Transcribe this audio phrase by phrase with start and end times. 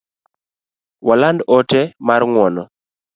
[1.07, 2.63] Waland ote mar ng’uono